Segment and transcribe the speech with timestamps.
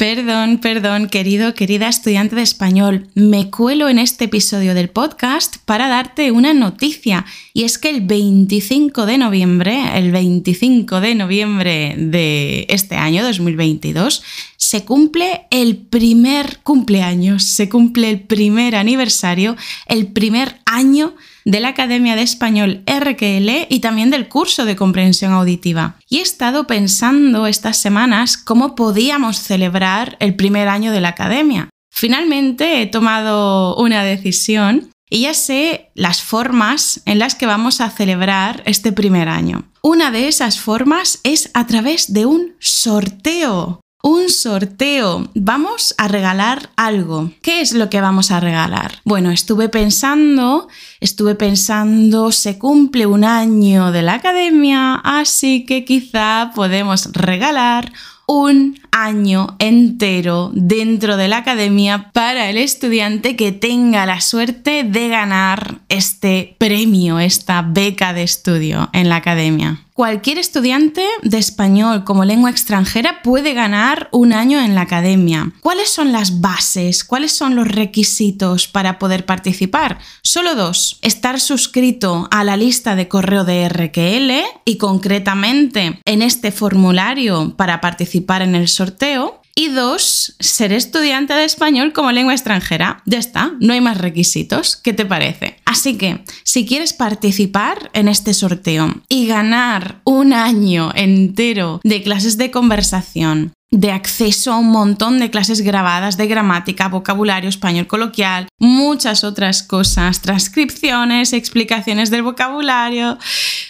[0.00, 3.08] Perdón, perdón, querido, querida estudiante de español.
[3.14, 7.26] Me cuelo en este episodio del podcast para darte una noticia.
[7.52, 14.22] Y es que el 25 de noviembre, el 25 de noviembre de este año 2022,
[14.56, 19.54] se cumple el primer cumpleaños, se cumple el primer aniversario,
[19.84, 21.12] el primer año
[21.44, 25.96] de la Academia de Español RQL y también del curso de comprensión auditiva.
[26.08, 31.68] Y he estado pensando estas semanas cómo podíamos celebrar el primer año de la Academia.
[31.92, 37.90] Finalmente he tomado una decisión y ya sé las formas en las que vamos a
[37.90, 39.70] celebrar este primer año.
[39.82, 45.28] Una de esas formas es a través de un sorteo un sorteo.
[45.34, 47.30] Vamos a regalar algo.
[47.42, 49.00] ¿Qué es lo que vamos a regalar?
[49.04, 50.68] Bueno, estuve pensando,
[51.00, 57.92] estuve pensando, se cumple un año de la academia, así que quizá podemos regalar
[58.26, 65.08] un año entero dentro de la academia para el estudiante que tenga la suerte de
[65.08, 69.80] ganar este premio, esta beca de estudio en la academia.
[70.00, 75.52] Cualquier estudiante de español como lengua extranjera puede ganar un año en la academia.
[75.60, 77.04] ¿Cuáles son las bases?
[77.04, 79.98] ¿Cuáles son los requisitos para poder participar?
[80.22, 80.98] Solo dos.
[81.02, 84.32] Estar suscrito a la lista de correo de RQL
[84.64, 91.44] y concretamente en este formulario para participar en el sorteo y dos, ser estudiante de
[91.44, 93.02] español como lengua extranjera.
[93.06, 94.76] Ya está, no hay más requisitos.
[94.76, 95.56] ¿Qué te parece?
[95.64, 102.36] Así que, si quieres participar en este sorteo y ganar un año entero de clases
[102.36, 108.48] de conversación, de acceso a un montón de clases grabadas de gramática, vocabulario español coloquial,
[108.58, 113.16] muchas otras cosas, transcripciones, explicaciones del vocabulario.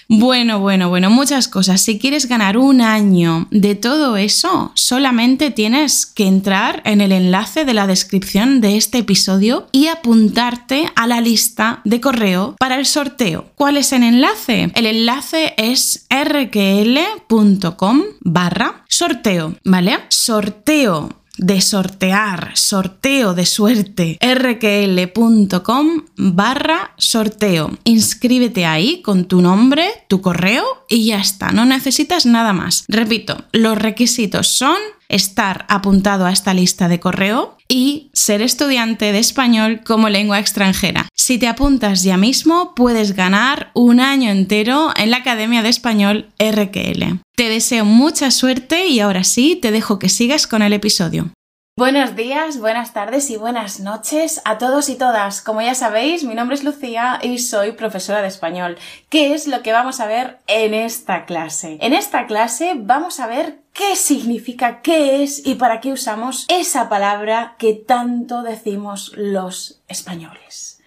[0.08, 1.82] Bueno, bueno, bueno, muchas cosas.
[1.82, 7.66] Si quieres ganar un año de todo eso, solamente tienes que entrar en el enlace
[7.66, 12.86] de la descripción de este episodio y apuntarte a la lista de correo para el
[12.86, 13.50] sorteo.
[13.54, 14.72] ¿Cuál es el enlace?
[14.74, 19.98] El enlace es rql.com barra sorteo, ¿vale?
[20.08, 25.86] Sorteo de sortear, sorteo de suerte, rql.com
[26.16, 27.78] barra sorteo.
[27.84, 32.84] Inscríbete ahí con tu nombre, tu correo y ya está, no necesitas nada más.
[32.88, 34.76] Repito, los requisitos son
[35.08, 41.08] estar apuntado a esta lista de correo y ser estudiante de español como lengua extranjera.
[41.20, 46.30] Si te apuntas ya mismo, puedes ganar un año entero en la Academia de Español
[46.38, 47.20] RQL.
[47.36, 51.30] Te deseo mucha suerte y ahora sí, te dejo que sigas con el episodio.
[51.76, 55.42] Buenos días, buenas tardes y buenas noches a todos y todas.
[55.42, 58.78] Como ya sabéis, mi nombre es Lucía y soy profesora de español.
[59.10, 61.76] ¿Qué es lo que vamos a ver en esta clase?
[61.82, 66.88] En esta clase vamos a ver qué significa, qué es y para qué usamos esa
[66.88, 70.79] palabra que tanto decimos los españoles.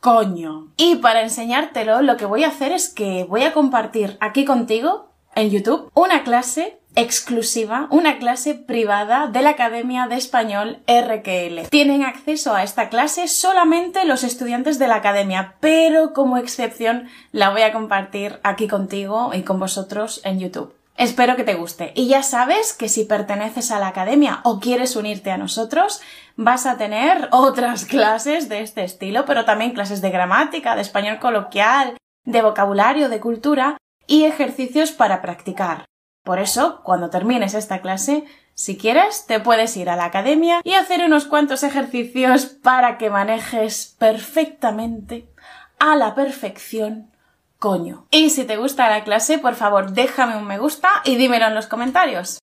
[0.00, 0.68] Coño.
[0.78, 5.10] Y para enseñártelo, lo que voy a hacer es que voy a compartir aquí contigo
[5.34, 11.68] en YouTube una clase exclusiva, una clase privada de la Academia de Español RQL.
[11.68, 17.50] Tienen acceso a esta clase solamente los estudiantes de la Academia, pero como excepción la
[17.50, 20.74] voy a compartir aquí contigo y con vosotros en YouTube.
[21.00, 21.92] Espero que te guste.
[21.94, 26.02] Y ya sabes que si perteneces a la academia o quieres unirte a nosotros,
[26.40, 31.18] vas a tener otras clases de este estilo, pero también clases de gramática, de español
[31.20, 35.84] coloquial, de vocabulario, de cultura y ejercicios para practicar.
[36.24, 38.24] Por eso, cuando termines esta clase,
[38.54, 43.10] si quieres, te puedes ir a la academia y hacer unos cuantos ejercicios para que
[43.10, 45.28] manejes perfectamente,
[45.78, 47.10] a la perfección,
[47.58, 48.06] coño.
[48.10, 51.54] Y si te gusta la clase, por favor, déjame un me gusta y dímelo en
[51.54, 52.38] los comentarios.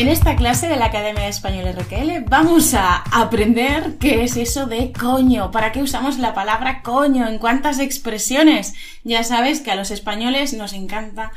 [0.00, 4.64] En esta clase de la Academia de Español RQL vamos a aprender qué es eso
[4.64, 8.72] de coño, para qué usamos la palabra coño, en cuántas expresiones.
[9.04, 11.32] Ya sabes que a los españoles nos encanta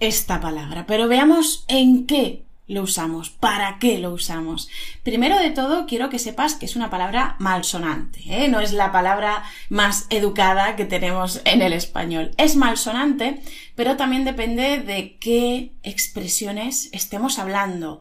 [0.00, 4.68] esta palabra, pero veamos en qué lo usamos, para qué lo usamos.
[5.02, 8.48] Primero de todo, quiero que sepas que es una palabra malsonante, ¿eh?
[8.48, 12.30] no es la palabra más educada que tenemos en el español.
[12.36, 13.40] Es malsonante,
[13.74, 18.00] pero también depende de qué expresiones estemos hablando.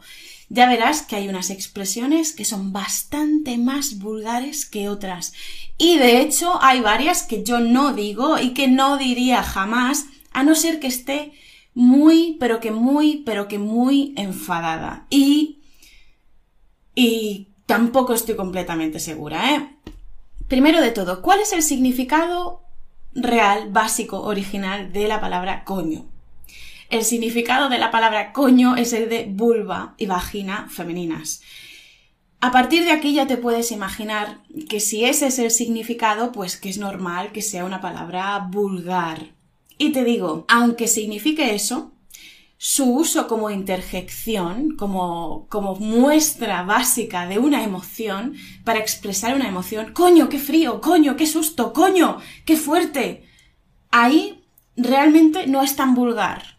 [0.49, 5.33] Ya verás que hay unas expresiones que son bastante más vulgares que otras.
[5.77, 10.43] Y de hecho hay varias que yo no digo y que no diría jamás, a
[10.43, 11.33] no ser que esté
[11.77, 15.05] muy, pero que muy, pero que muy enfadada.
[15.09, 15.61] Y,
[16.95, 19.69] y tampoco estoy completamente segura, ¿eh?
[20.47, 22.63] Primero de todo, ¿cuál es el significado
[23.13, 26.05] real, básico, original de la palabra coño?
[26.89, 31.41] el significado de la palabra coño es el de vulva y vagina femeninas.
[32.39, 34.39] A partir de aquí ya te puedes imaginar
[34.69, 39.36] que si ese es el significado, pues que es normal que sea una palabra vulgar.
[39.77, 41.91] Y te digo, aunque signifique eso,
[42.57, 49.93] su uso como interjección, como, como muestra básica de una emoción, para expresar una emoción,
[49.93, 53.29] coño, qué frío, coño, qué susto, coño, qué fuerte,
[53.91, 54.43] ahí
[54.75, 56.57] realmente no es tan vulgar.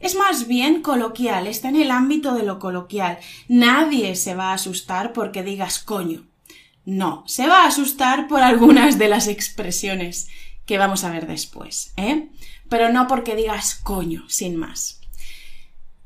[0.00, 3.18] Es más bien coloquial, está en el ámbito de lo coloquial.
[3.48, 6.26] Nadie se va a asustar porque digas coño.
[6.86, 10.28] No, se va a asustar por algunas de las expresiones
[10.66, 12.28] que vamos a ver después, ¿eh?
[12.68, 14.99] Pero no porque digas coño, sin más.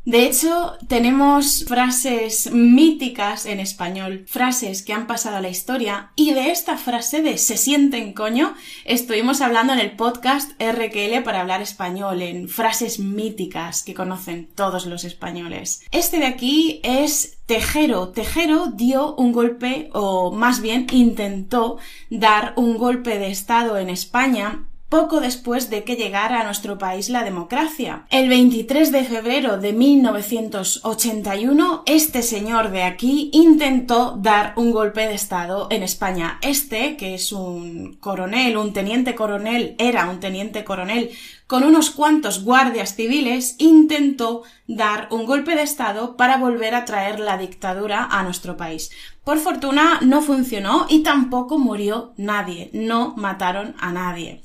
[0.04, 6.34] De hecho, tenemos frases míticas en español, frases que han pasado a la historia, y
[6.34, 8.54] de esta frase de se sienten coño,
[8.84, 14.84] estuvimos hablando en el podcast RQL para hablar español, en frases míticas que conocen todos
[14.84, 15.80] los españoles.
[15.90, 18.10] Este de aquí es Tejero.
[18.10, 21.78] Tejero dio un golpe, o más bien intentó
[22.10, 27.08] dar un golpe de Estado en España poco después de que llegara a nuestro país
[27.08, 28.06] la democracia.
[28.10, 35.14] El 23 de febrero de 1981, este señor de aquí intentó dar un golpe de
[35.14, 36.38] Estado en España.
[36.42, 41.10] Este, que es un coronel, un teniente coronel, era un teniente coronel
[41.48, 47.18] con unos cuantos guardias civiles, intentó dar un golpe de Estado para volver a traer
[47.18, 48.90] la dictadura a nuestro país.
[49.24, 54.42] Por fortuna no funcionó y tampoco murió nadie, no mataron a nadie.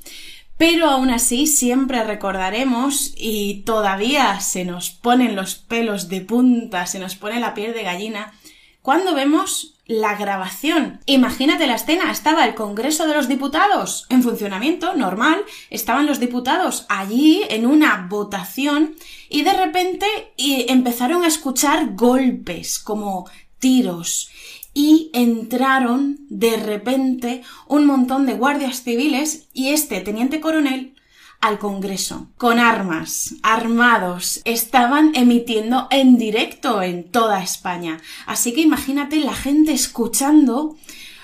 [0.60, 7.00] Pero aún así siempre recordaremos y todavía se nos ponen los pelos de punta, se
[7.00, 8.34] nos pone la piel de gallina,
[8.82, 11.00] cuando vemos la grabación.
[11.06, 16.86] Imagínate la escena, estaba el Congreso de los Diputados en funcionamiento normal, estaban los diputados
[16.90, 18.96] allí en una votación
[19.30, 20.06] y de repente
[20.38, 23.30] empezaron a escuchar golpes como
[23.60, 24.30] tiros
[24.80, 30.96] y entraron de repente un montón de guardias civiles y este teniente coronel
[31.42, 38.00] al Congreso, con armas, armados, estaban emitiendo en directo en toda España.
[38.26, 40.78] Así que imagínate la gente escuchando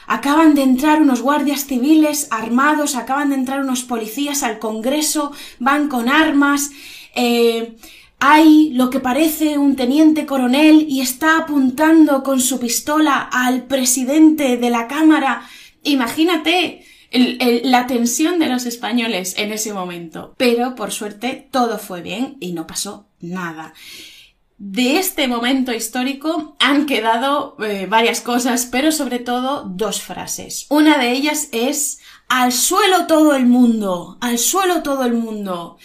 [0.07, 5.88] Acaban de entrar unos guardias civiles armados, acaban de entrar unos policías al Congreso, van
[5.88, 6.69] con armas,
[7.16, 7.75] eh,
[8.27, 14.57] hay lo que parece un teniente coronel y está apuntando con su pistola al presidente
[14.57, 15.48] de la Cámara.
[15.83, 20.33] Imagínate la tensión de los españoles en ese momento.
[20.38, 23.74] Pero por suerte todo fue bien y no pasó nada.
[24.57, 30.66] De este momento histórico han quedado eh, varias cosas, pero sobre todo dos frases.
[30.69, 35.78] Una de ellas es al suelo todo el mundo, al suelo todo el mundo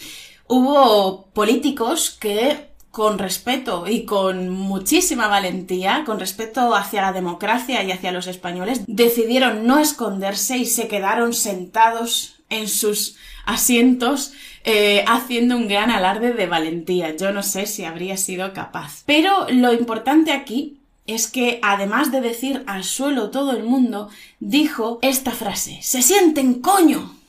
[0.51, 7.93] hubo políticos que con respeto y con muchísima valentía, con respeto hacia la democracia y
[7.93, 13.17] hacia los españoles, decidieron no esconderse y se quedaron sentados en sus
[13.47, 14.33] asientos
[14.65, 17.17] eh, haciendo un gran alarde de valentía.
[17.17, 19.05] Yo no sé si habría sido capaz.
[19.07, 24.09] Pero lo importante aquí es que, además de decir al suelo todo el mundo,
[24.41, 27.20] dijo esta frase, se sienten coño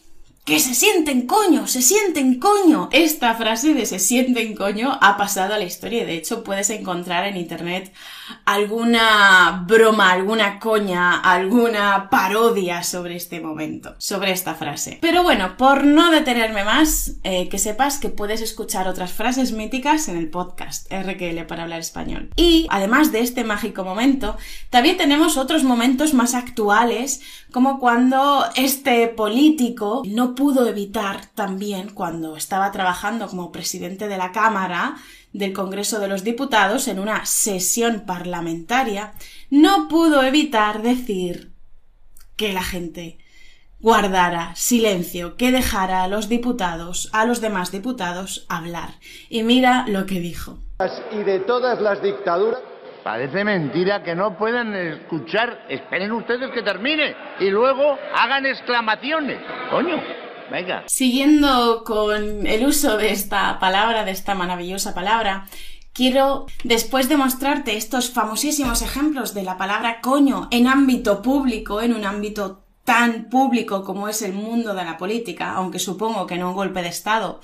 [0.43, 2.89] que se sienten coño, se sienten coño.
[2.91, 6.69] Esta frase de se sienten coño ha pasado a la historia y de hecho puedes
[6.71, 7.93] encontrar en internet
[8.45, 14.97] alguna broma, alguna coña, alguna parodia sobre este momento, sobre esta frase.
[15.01, 20.07] Pero bueno, por no detenerme más, eh, que sepas que puedes escuchar otras frases míticas
[20.07, 22.29] en el podcast RQL para hablar español.
[22.35, 24.37] Y además de este mágico momento,
[24.69, 27.21] también tenemos otros momentos más actuales,
[27.51, 34.31] como cuando este político no pudo evitar también, cuando estaba trabajando como presidente de la
[34.31, 34.95] Cámara,
[35.33, 39.13] del Congreso de los Diputados en una sesión parlamentaria,
[39.49, 41.51] no pudo evitar decir
[42.35, 43.17] que la gente
[43.79, 48.95] guardara silencio, que dejara a los diputados, a los demás diputados, hablar.
[49.29, 50.59] Y mira lo que dijo.
[51.11, 52.70] Y de todas las dictaduras.
[53.03, 55.65] Parece mentira que no puedan escuchar.
[55.69, 59.39] Esperen ustedes que termine y luego hagan exclamaciones.
[59.71, 60.01] Coño.
[60.87, 65.45] Siguiendo con el uso de esta palabra, de esta maravillosa palabra,
[65.93, 71.93] quiero, después de mostrarte estos famosísimos ejemplos de la palabra coño en ámbito público, en
[71.93, 76.43] un ámbito tan público como es el mundo de la política, aunque supongo que en
[76.43, 77.39] un golpe de Estado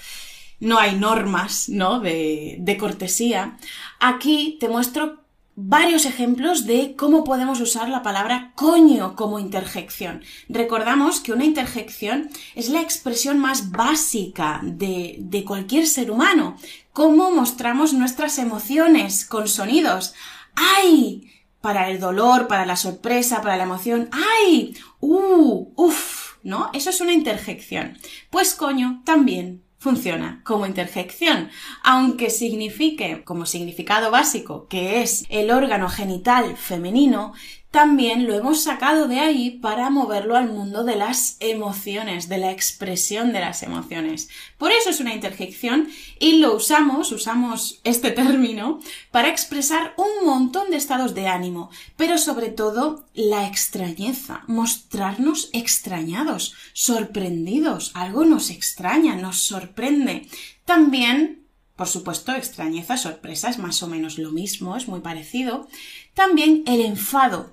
[0.60, 2.02] no hay normas, ¿no?
[2.02, 3.58] De, de cortesía.
[4.00, 5.27] Aquí te muestro
[5.60, 10.22] varios ejemplos de cómo podemos usar la palabra coño como interjección.
[10.50, 16.58] Recordamos que una interjección es la expresión más básica de, de cualquier ser humano.
[16.94, 20.14] Cómo mostramos nuestras emociones con sonidos.
[20.54, 21.32] ¡Ay!
[21.60, 24.10] Para el dolor, para la sorpresa, para la emoción.
[24.12, 24.78] ¡Ay!
[25.00, 25.70] ¡Uh!
[25.76, 26.36] ¡Uf!
[26.44, 26.70] ¿No?
[26.74, 27.98] Eso es una interjección.
[28.30, 31.50] Pues coño, también funciona como interjección,
[31.84, 37.34] aunque signifique como significado básico que es el órgano genital femenino,
[37.72, 42.52] también lo hemos sacado de ahí para moverlo al mundo de las emociones, de la
[42.52, 44.30] expresión de las emociones.
[44.58, 48.80] Por eso es una interjección y lo usamos, usamos este término,
[49.12, 56.56] para expresar un montón de estados de ánimo, pero sobre todo la extrañeza, mostrarnos extrañados,
[56.74, 60.28] sorprendidos, algo nos extraña, nos sorprende.
[60.66, 65.68] También por supuesto, extrañeza, sorpresa es más o menos lo mismo, es muy parecido.
[66.16, 67.52] También el enfado,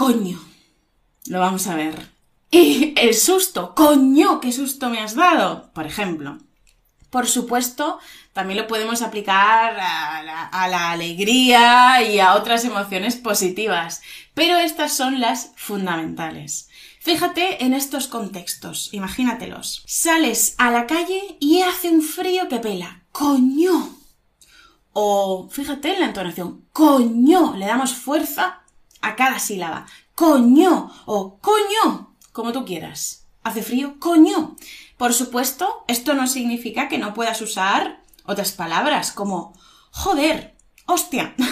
[0.00, 0.38] coño.
[1.26, 2.08] Lo vamos a ver.
[2.50, 6.38] Y el susto, coño, qué susto me has dado, por ejemplo.
[7.10, 7.98] Por supuesto,
[8.32, 14.00] también lo podemos aplicar a la, alegría y a otras emociones positivas,
[14.32, 16.70] pero estas son las fundamentales.
[17.00, 19.82] Fíjate en estos contextos, imagínatelos.
[19.86, 23.02] Sales a la calle y hace un frío que pela.
[23.12, 23.98] ¡Coño!
[24.94, 26.64] O fíjate en la entonación.
[26.72, 27.54] ¡Coño!
[27.54, 28.59] Le damos fuerza
[29.00, 29.86] a cada sílaba.
[30.14, 33.26] Coño o coño, como tú quieras.
[33.42, 33.96] ¿Hace frío?
[33.98, 34.56] Coño.
[34.96, 39.54] Por supuesto, esto no significa que no puedas usar otras palabras como
[39.90, 40.54] joder,
[40.86, 41.34] hostia.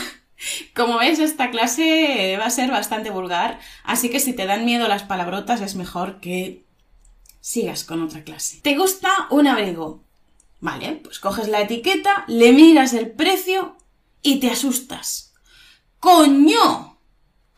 [0.73, 4.87] Como ves, esta clase va a ser bastante vulgar, así que si te dan miedo
[4.87, 6.65] las palabrotas es mejor que
[7.41, 8.61] sigas con otra clase.
[8.63, 10.05] ¿Te gusta un abrigo?
[10.61, 13.77] Vale, pues coges la etiqueta, le miras el precio
[14.23, 15.35] y te asustas.
[15.99, 16.88] ¡Coño!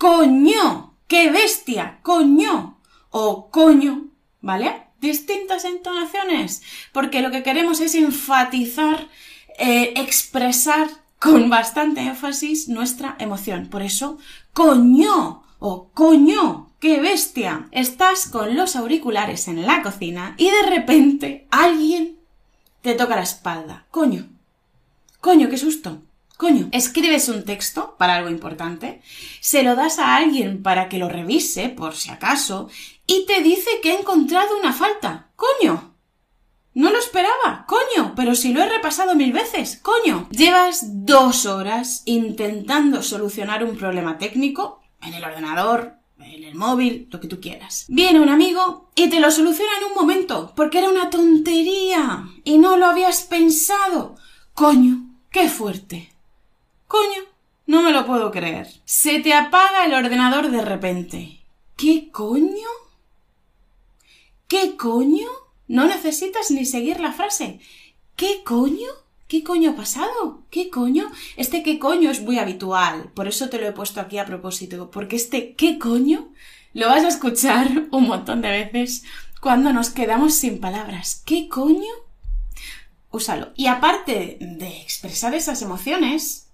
[0.01, 2.81] Coño, qué bestia, coño
[3.11, 4.07] o coño,
[4.41, 4.85] ¿vale?
[4.99, 9.09] Distintas entonaciones, porque lo que queremos es enfatizar,
[9.59, 10.89] eh, expresar
[11.19, 13.69] con bastante énfasis nuestra emoción.
[13.69, 14.17] Por eso,
[14.55, 17.69] coño o coño, qué bestia.
[17.71, 22.17] Estás con los auriculares en la cocina y de repente alguien
[22.81, 23.85] te toca la espalda.
[23.91, 24.31] Coño.
[25.21, 26.01] Coño, qué susto.
[26.41, 29.03] Coño, escribes un texto para algo importante,
[29.43, 32.71] se lo das a alguien para que lo revise, por si acaso,
[33.07, 35.33] y te dice que ha encontrado una falta.
[35.37, 35.97] Coño.
[36.73, 40.29] No lo esperaba, coño, pero si lo he repasado mil veces, coño.
[40.31, 47.21] Llevas dos horas intentando solucionar un problema técnico en el ordenador, en el móvil, lo
[47.21, 47.85] que tú quieras.
[47.89, 52.57] Viene un amigo y te lo soluciona en un momento, porque era una tontería y
[52.57, 54.17] no lo habías pensado.
[54.55, 56.10] Coño, qué fuerte.
[56.91, 57.23] Coño,
[57.67, 58.67] no me lo puedo creer.
[58.85, 61.39] Se te apaga el ordenador de repente.
[61.77, 62.67] ¿Qué coño?
[64.49, 65.29] ¿Qué coño?
[65.69, 67.61] No necesitas ni seguir la frase.
[68.17, 68.89] ¿Qué coño?
[69.29, 70.43] ¿Qué coño ha pasado?
[70.51, 71.09] ¿Qué coño?
[71.37, 74.91] Este qué coño es muy habitual, por eso te lo he puesto aquí a propósito,
[74.91, 76.33] porque este qué coño
[76.73, 79.05] lo vas a escuchar un montón de veces
[79.41, 81.23] cuando nos quedamos sin palabras.
[81.25, 81.93] ¿Qué coño?
[83.13, 83.53] Úsalo.
[83.55, 86.50] Y aparte de expresar esas emociones,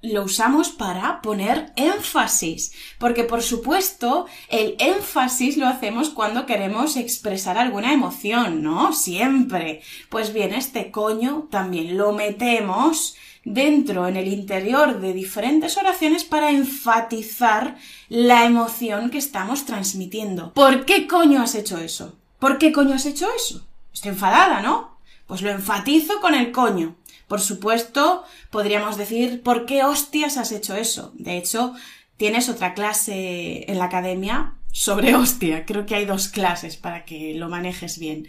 [0.00, 7.58] lo usamos para poner énfasis, porque por supuesto el énfasis lo hacemos cuando queremos expresar
[7.58, 8.92] alguna emoción, ¿no?
[8.92, 9.82] Siempre.
[10.08, 16.50] Pues bien, este coño también lo metemos dentro, en el interior de diferentes oraciones para
[16.50, 17.76] enfatizar
[18.08, 20.52] la emoción que estamos transmitiendo.
[20.54, 22.16] ¿Por qué coño has hecho eso?
[22.38, 23.66] ¿Por qué coño has hecho eso?
[23.92, 24.98] Estoy enfadada, ¿no?
[25.26, 26.96] Pues lo enfatizo con el coño.
[27.28, 31.12] Por supuesto, podríamos decir, ¿por qué hostias has hecho eso?
[31.14, 31.74] De hecho,
[32.16, 35.66] tienes otra clase en la academia sobre hostia.
[35.66, 38.26] Creo que hay dos clases para que lo manejes bien.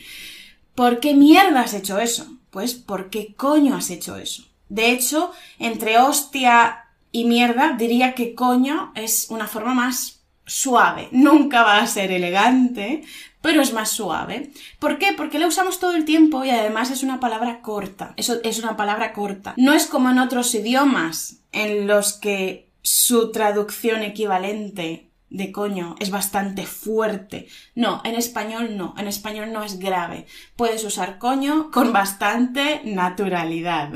[0.75, 2.27] ¿Por qué mierda has hecho eso?
[2.51, 4.43] Pues ¿por qué coño has hecho eso?
[4.67, 11.09] De hecho, entre hostia y mierda diría que coño es una forma más suave.
[11.11, 13.03] Nunca va a ser elegante,
[13.41, 14.51] pero es más suave.
[14.79, 15.13] ¿Por qué?
[15.15, 18.13] Porque la usamos todo el tiempo y además es una palabra corta.
[18.17, 19.53] Eso es una palabra corta.
[19.57, 26.09] No es como en otros idiomas en los que su traducción equivalente de coño es
[26.09, 27.47] bastante fuerte.
[27.75, 30.25] No, en español no, en español no es grave.
[30.55, 33.91] Puedes usar coño con bastante naturalidad.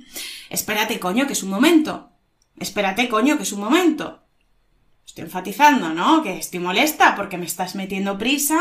[0.50, 2.10] Espérate, coño, que es un momento.
[2.58, 4.25] Espérate, coño, que es un momento
[5.16, 6.22] estoy enfatizando, ¿no?
[6.22, 8.60] Que estoy molesta porque me estás metiendo prisa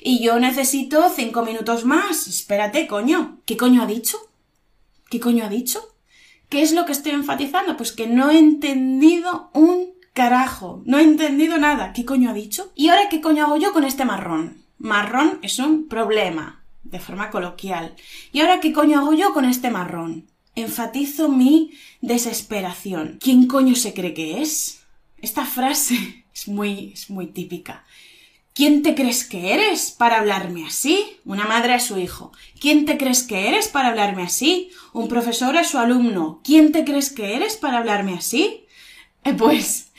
[0.00, 2.28] y yo necesito cinco minutos más.
[2.28, 3.38] Espérate, coño.
[3.44, 4.16] ¿Qué coño ha dicho?
[5.10, 5.80] ¿Qué coño ha dicho?
[6.48, 7.76] ¿Qué es lo que estoy enfatizando?
[7.76, 11.92] Pues que no he entendido un carajo, no he entendido nada.
[11.92, 12.70] ¿Qué coño ha dicho?
[12.76, 14.62] ¿Y ahora qué coño hago yo con este marrón?
[14.78, 17.96] Marrón es un problema, de forma coloquial.
[18.30, 20.26] ¿Y ahora qué coño hago yo con este marrón?
[20.54, 23.18] Enfatizo mi desesperación.
[23.20, 24.85] ¿Quién coño se cree que es?
[25.26, 27.84] Esta frase es muy, es muy típica.
[28.54, 31.18] ¿Quién te crees que eres para hablarme así?
[31.24, 32.30] Una madre a su hijo.
[32.60, 34.70] ¿Quién te crees que eres para hablarme así?
[34.92, 36.40] Un profesor a su alumno.
[36.44, 38.66] ¿Quién te crees que eres para hablarme así?
[39.24, 39.90] Eh, pues,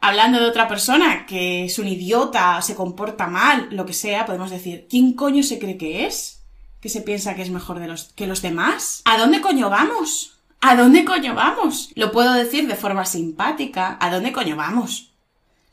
[0.00, 4.50] hablando de otra persona que es un idiota, se comporta mal, lo que sea, podemos
[4.50, 6.42] decir, ¿quién coño se cree que es?
[6.80, 9.02] ¿Que se piensa que es mejor de los, que los demás?
[9.04, 10.39] ¿A dónde coño vamos?
[10.60, 11.90] ¿A dónde coño vamos?
[11.94, 13.96] Lo puedo decir de forma simpática.
[14.00, 15.10] ¿A dónde coño vamos?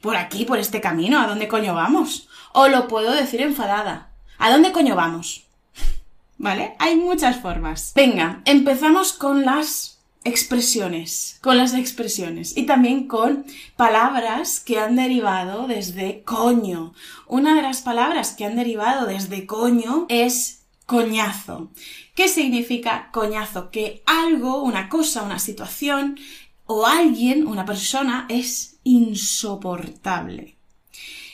[0.02, 2.28] por aquí, por este camino, ¿a dónde coño vamos?
[2.54, 4.12] O lo puedo decir enfadada.
[4.38, 5.46] ¿A dónde coño vamos?
[6.38, 6.76] ¿Vale?
[6.80, 7.92] Hay muchas formas.
[7.96, 15.68] Venga, empezamos con las expresiones, con las expresiones y también con palabras que han derivado
[15.68, 16.94] desde coño.
[17.28, 20.57] Una de las palabras que han derivado desde coño es
[20.88, 21.70] coñazo.
[22.16, 23.70] ¿Qué significa coñazo?
[23.70, 26.18] Que algo, una cosa, una situación
[26.66, 30.56] o alguien, una persona, es insoportable.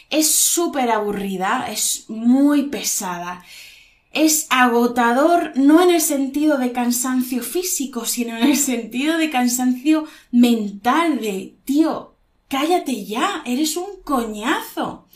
[0.10, 3.44] Es súper aburrida, es muy pesada.
[4.12, 10.06] Es agotador no en el sentido de cansancio físico, sino en el sentido de cansancio
[10.32, 12.16] mental de, tío,
[12.48, 15.08] cállate ya, eres un coñazo.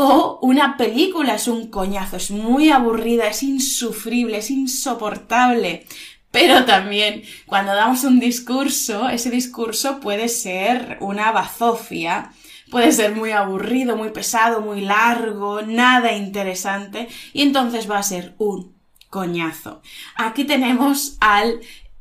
[0.00, 5.86] O una película es un coñazo, es muy aburrida, es insufrible, es insoportable.
[6.30, 12.30] Pero también cuando damos un discurso, ese discurso puede ser una bazofia,
[12.70, 18.36] puede ser muy aburrido, muy pesado, muy largo, nada interesante, y entonces va a ser
[18.38, 18.76] un
[19.10, 19.82] coñazo.
[20.14, 21.58] Aquí tenemos al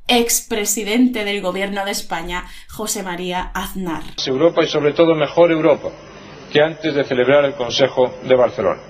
[0.08, 4.04] expresidente del gobierno de España, José María Aznar.
[4.28, 5.92] Europa y sobre todo mejor Europa
[6.58, 8.82] que antes de celebrar el Consejo de Barcelona.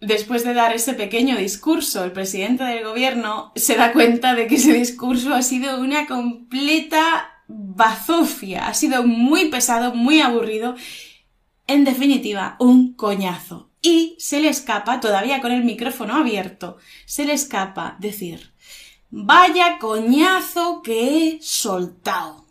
[0.00, 4.54] Después de dar ese pequeño discurso, el presidente del gobierno se da cuenta de que
[4.54, 10.76] ese discurso ha sido una completa bazofia, ha sido muy pesado, muy aburrido,
[11.66, 13.68] en definitiva, un coñazo.
[13.82, 18.52] Y se le escapa, todavía con el micrófono abierto, se le escapa decir,
[19.10, 22.43] vaya coñazo que he soltado,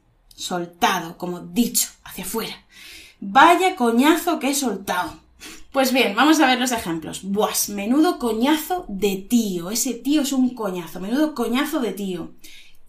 [0.43, 2.55] soltado, como dicho, hacia afuera.
[3.19, 5.13] Vaya coñazo que he soltado.
[5.71, 7.23] Pues bien, vamos a ver los ejemplos.
[7.23, 9.71] Buas, menudo coñazo de tío.
[9.71, 10.99] Ese tío es un coñazo.
[10.99, 12.31] Menudo coñazo de tío.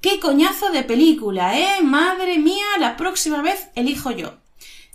[0.01, 1.83] ¡Qué coñazo de película, eh!
[1.83, 4.35] Madre mía, la próxima vez elijo yo.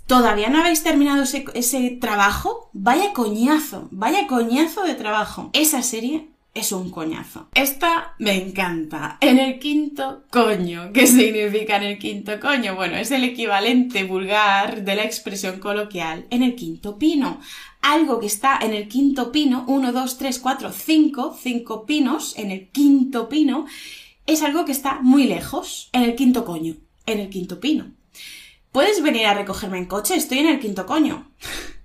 [0.06, 2.70] ¿Todavía no habéis terminado ese, ese trabajo?
[2.72, 5.50] Vaya coñazo, vaya coñazo de trabajo.
[5.52, 7.48] Esa serie es un coñazo.
[7.54, 9.16] Esta me encanta.
[9.20, 10.92] En el quinto coño.
[10.92, 12.76] ¿Qué significa en el quinto coño?
[12.76, 17.40] Bueno, es el equivalente vulgar de la expresión coloquial en el quinto pino.
[17.80, 22.50] Algo que está en el quinto pino, uno, dos, tres, cuatro, cinco, cinco pinos, en
[22.50, 23.64] el quinto pino,
[24.26, 27.92] es algo que está muy lejos, en el quinto coño, en el quinto pino.
[28.70, 30.14] ¿Puedes venir a recogerme en coche?
[30.14, 31.32] Estoy en el quinto coño.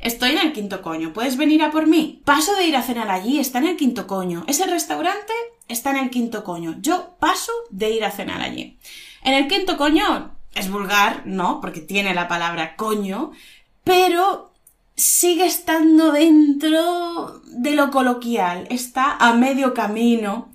[0.00, 2.22] Estoy en el quinto coño, ¿puedes venir a por mí?
[2.24, 4.44] Paso de ir a cenar allí, está en el quinto coño.
[4.46, 5.32] Ese restaurante
[5.66, 6.76] está en el quinto coño.
[6.80, 8.78] Yo paso de ir a cenar allí.
[9.22, 11.60] En el quinto coño es vulgar, ¿no?
[11.60, 13.32] Porque tiene la palabra coño,
[13.84, 14.52] pero
[14.94, 20.48] sigue estando dentro de lo coloquial, está a medio camino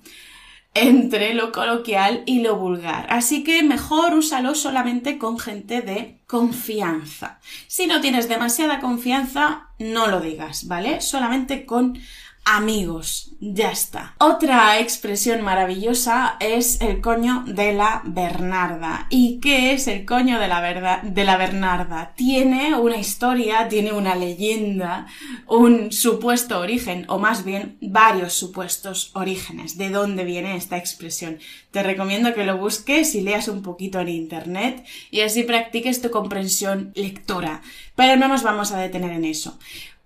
[0.74, 3.06] entre lo coloquial y lo vulgar.
[3.08, 7.38] Así que mejor úsalo solamente con gente de confianza.
[7.68, 11.00] Si no tienes demasiada confianza, no lo digas, ¿vale?
[11.00, 11.98] Solamente con
[12.44, 13.30] amigos.
[13.40, 14.14] Ya está.
[14.18, 19.06] Otra expresión maravillosa es el coño de la Bernarda.
[19.10, 22.12] ¿Y qué es el coño de la, de la Bernarda?
[22.16, 25.06] Tiene una historia, tiene una leyenda,
[25.46, 29.76] un supuesto origen, o más bien varios supuestos orígenes.
[29.76, 31.38] ¿De dónde viene esta expresión?
[31.70, 36.10] Te recomiendo que lo busques y leas un poquito en internet y así practiques tu
[36.10, 37.60] comprensión lectora.
[37.94, 39.58] Pero no nos vamos a detener en eso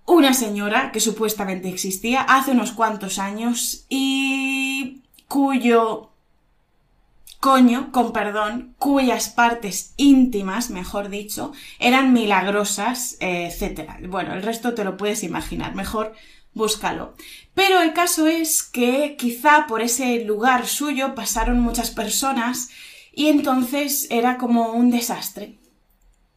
[0.09, 6.09] una señora que supuestamente existía hace unos cuantos años y cuyo
[7.41, 14.09] coño, con perdón, cuyas partes íntimas, mejor dicho, eran milagrosas, etc.
[14.09, 16.15] Bueno, el resto te lo puedes imaginar, mejor
[16.55, 17.15] búscalo.
[17.53, 22.71] Pero el caso es que quizá por ese lugar suyo pasaron muchas personas
[23.13, 25.58] y entonces era como un desastre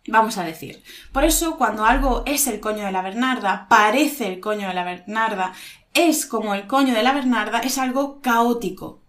[0.07, 0.83] vamos a decir.
[1.11, 4.83] Por eso, cuando algo es el coño de la Bernarda, parece el coño de la
[4.83, 5.53] Bernarda,
[5.93, 9.01] es como el coño de la Bernarda, es algo caótico.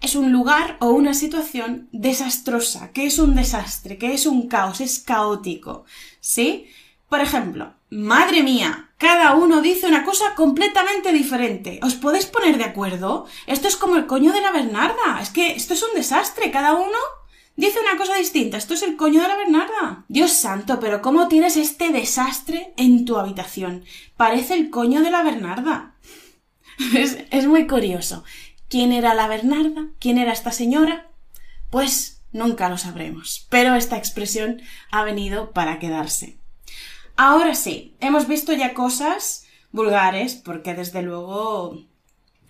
[0.00, 4.80] Es un lugar o una situación desastrosa, que es un desastre, que es un caos,
[4.80, 5.84] es caótico.
[6.20, 6.66] ¿Sí?
[7.08, 11.78] Por ejemplo, madre mía, cada uno dice una cosa completamente diferente.
[11.82, 13.26] ¿Os podéis poner de acuerdo?
[13.46, 15.20] Esto es como el coño de la Bernarda.
[15.20, 16.50] Es que esto es un desastre.
[16.50, 16.98] Cada uno
[17.56, 18.56] dice una cosa distinta.
[18.56, 20.04] Esto es el coño de la Bernarda.
[20.08, 23.84] Dios santo, pero ¿cómo tienes este desastre en tu habitación?
[24.16, 25.94] Parece el coño de la Bernarda.
[27.30, 28.24] es, muy curioso.
[28.68, 29.88] ¿Quién era la Bernarda?
[29.98, 31.08] ¿Quién era esta señora?
[31.70, 33.46] Pues nunca lo sabremos.
[33.50, 36.38] Pero esta expresión ha venido para quedarse.
[37.16, 41.78] Ahora sí, hemos visto ya cosas vulgares, porque desde luego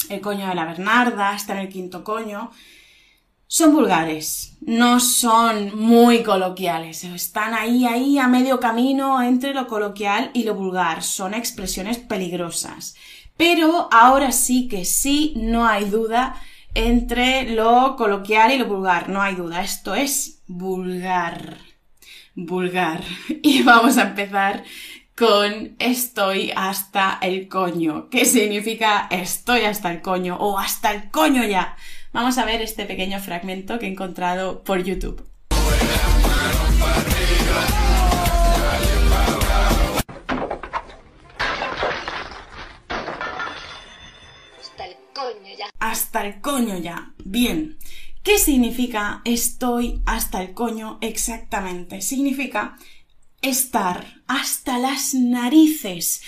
[0.09, 2.51] el coño de la Bernarda está en el quinto coño.
[3.55, 10.31] Son vulgares, no son muy coloquiales, están ahí, ahí a medio camino entre lo coloquial
[10.33, 12.95] y lo vulgar, son expresiones peligrosas.
[13.37, 16.41] Pero ahora sí que sí, no hay duda
[16.75, 21.59] entre lo coloquial y lo vulgar, no hay duda, esto es vulgar
[22.35, 23.05] vulgar.
[23.43, 24.65] Y vamos a empezar
[25.15, 28.09] con estoy hasta el coño.
[28.09, 31.77] ¿Qué significa estoy hasta el coño o hasta el coño ya?
[32.13, 35.27] Vamos a ver este pequeño fragmento que he encontrado por YouTube.
[44.61, 45.71] Hasta el coño ya.
[45.79, 47.15] Hasta el coño ya.
[47.25, 47.79] Bien.
[48.23, 52.03] ¿Qué significa estoy hasta el coño exactamente?
[52.03, 52.77] Significa
[53.41, 56.23] estar hasta las narices.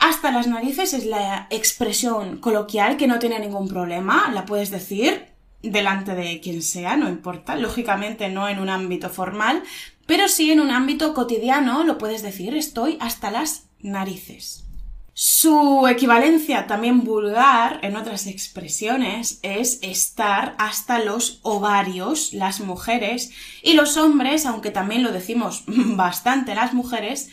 [0.00, 5.26] Hasta las narices es la expresión coloquial que no tiene ningún problema, la puedes decir
[5.62, 9.62] delante de quien sea, no importa, lógicamente no en un ámbito formal,
[10.06, 14.64] pero sí en un ámbito cotidiano lo puedes decir estoy hasta las narices.
[15.12, 23.30] Su equivalencia también vulgar en otras expresiones es estar hasta los ovarios, las mujeres,
[23.62, 27.28] y los hombres, aunque también lo decimos bastante las mujeres,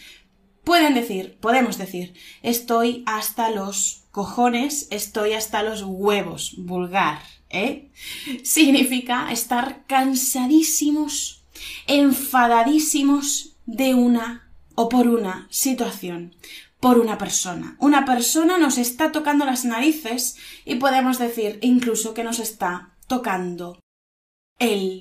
[0.67, 7.89] pueden decir, podemos decir, estoy hasta los cojones, estoy hasta los huevos, vulgar, ¿eh?
[8.43, 11.45] Significa estar cansadísimos,
[11.87, 16.35] enfadadísimos de una o por una situación
[16.81, 17.75] por una persona.
[17.79, 23.79] Una persona nos está tocando las narices y podemos decir incluso que nos está tocando
[24.59, 24.99] el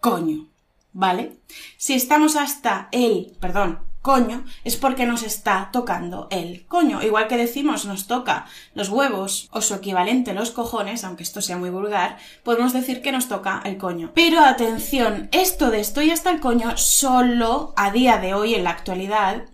[0.00, 0.48] coño.
[0.94, 1.36] ¿Vale?
[1.76, 7.02] Si estamos hasta el, perdón, coño, es porque nos está tocando el coño.
[7.02, 11.56] Igual que decimos nos toca los huevos o su equivalente los cojones, aunque esto sea
[11.56, 14.10] muy vulgar, podemos decir que nos toca el coño.
[14.14, 18.70] Pero atención, esto de estoy hasta el coño solo a día de hoy en la
[18.70, 19.44] actualidad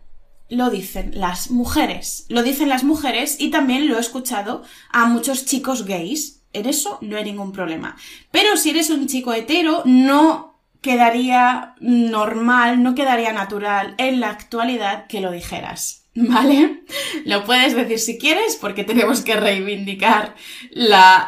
[0.49, 2.25] lo dicen las mujeres.
[2.29, 6.43] Lo dicen las mujeres y también lo he escuchado a muchos chicos gays.
[6.55, 7.97] En eso no hay ningún problema.
[8.31, 10.48] Pero si eres un chico hetero, no
[10.81, 15.99] quedaría normal, no quedaría natural en la actualidad que lo dijeras.
[16.15, 16.83] ¿Vale?
[17.25, 20.35] Lo puedes decir si quieres, porque tenemos que reivindicar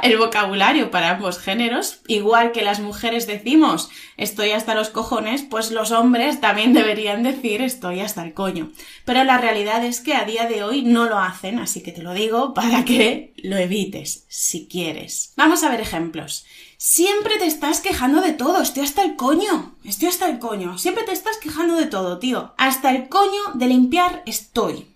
[0.02, 2.00] el vocabulario para ambos géneros.
[2.08, 7.62] Igual que las mujeres decimos estoy hasta los cojones, pues los hombres también deberían decir
[7.62, 8.72] estoy hasta el coño.
[9.04, 12.02] Pero la realidad es que a día de hoy no lo hacen, así que te
[12.02, 15.34] lo digo para que lo evites, si quieres.
[15.36, 16.46] Vamos a ver ejemplos.
[16.82, 21.04] Siempre te estás quejando de todo, estoy hasta el coño, estoy hasta el coño, siempre
[21.04, 22.54] te estás quejando de todo, tío.
[22.56, 24.86] Hasta el coño de limpiar estoy.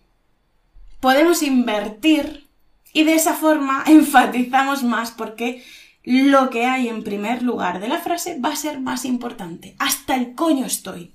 [1.00, 2.48] Podemos invertir
[2.94, 5.62] y de esa forma enfatizamos más porque
[6.04, 9.76] lo que hay en primer lugar de la frase va a ser más importante.
[9.78, 11.12] Hasta el coño estoy.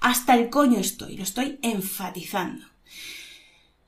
[0.00, 2.66] Hasta el coño estoy, lo estoy enfatizando.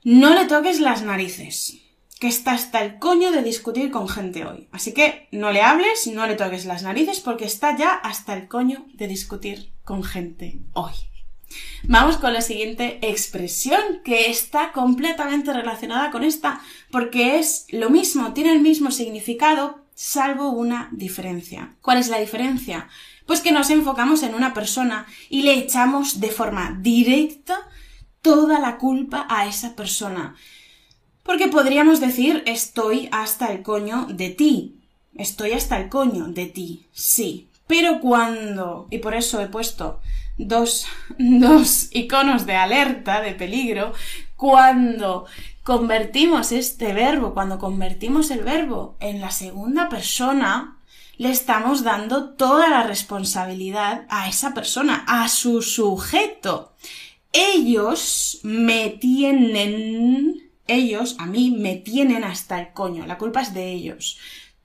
[0.03, 1.84] No le toques las narices
[2.19, 4.67] que está hasta el coño de discutir con gente hoy.
[4.71, 8.47] Así que no le hables, no le toques las narices porque está ya hasta el
[8.47, 10.93] coño de discutir con gente hoy.
[11.83, 18.33] Vamos con la siguiente expresión que está completamente relacionada con esta porque es lo mismo,
[18.33, 21.75] tiene el mismo significado salvo una diferencia.
[21.81, 22.89] ¿Cuál es la diferencia?
[23.25, 27.57] Pues que nos enfocamos en una persona y le echamos de forma directa
[28.21, 30.35] toda la culpa a esa persona.
[31.25, 34.75] Porque podríamos decir estoy hasta el coño de ti.
[35.15, 37.49] Estoy hasta el coño de ti, sí.
[37.67, 40.01] Pero cuando, y por eso he puesto
[40.37, 40.85] dos,
[41.17, 43.93] dos iconos de alerta, de peligro,
[44.35, 45.25] cuando
[45.63, 50.77] convertimos este verbo, cuando convertimos el verbo en la segunda persona,
[51.17, 56.73] le estamos dando toda la responsabilidad a esa persona, a su sujeto.
[57.31, 63.71] Ellos me tienen ellos a mí me tienen hasta el coño, la culpa es de
[63.71, 64.17] ellos.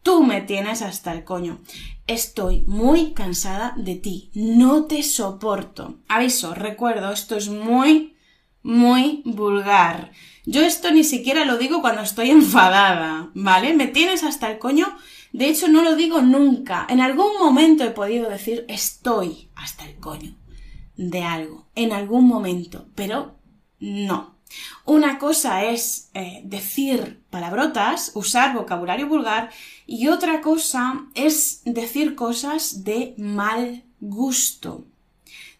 [0.03, 1.61] Tú me tienes hasta el coño.
[2.07, 4.31] Estoy muy cansada de ti.
[4.35, 5.99] No te soporto.
[6.09, 8.17] Aviso, recuerdo, esto es muy,
[8.63, 10.13] muy vulgar.
[10.47, 13.75] Yo esto ni siquiera lo digo cuando estoy enfadada, ¿vale?
[13.75, 14.87] Me tienes hasta el coño.
[15.33, 16.87] De hecho, no lo digo nunca.
[16.89, 20.35] En algún momento he podido decir estoy hasta el coño
[20.97, 21.69] de algo.
[21.75, 22.87] En algún momento.
[22.95, 23.37] Pero
[23.79, 24.40] no.
[24.85, 29.51] Una cosa es eh, decir palabrotas, usar vocabulario vulgar,
[29.87, 34.85] y otra cosa es decir cosas de mal gusto.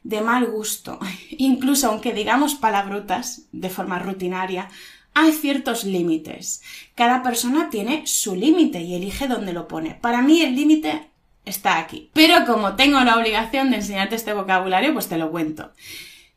[0.03, 0.99] De mal gusto.
[1.31, 4.69] Incluso aunque digamos palabrotas de forma rutinaria,
[5.15, 6.63] hay ciertos límites.
[6.95, 9.95] Cada persona tiene su límite y elige dónde lo pone.
[9.95, 11.11] Para mí el límite
[11.45, 12.11] está aquí.
[12.13, 15.73] Pero como tengo la obligación de enseñarte este vocabulario, pues te lo cuento.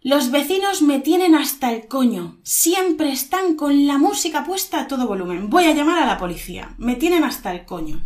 [0.03, 2.37] Los vecinos me tienen hasta el coño.
[2.43, 5.49] Siempre están con la música puesta a todo volumen.
[5.49, 6.75] Voy a llamar a la policía.
[6.77, 8.01] Me tienen hasta el coño.